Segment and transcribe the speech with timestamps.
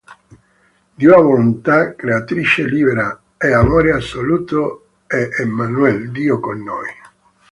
[0.97, 6.89] Dio è volontà creatrice libera, è Amore assoluto, è "Emmanuel": Dio con noi.